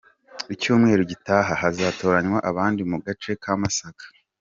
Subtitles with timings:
[0.53, 4.05] Icyumweru gitaha hazatoranywa abandi mu gace ka Masaka.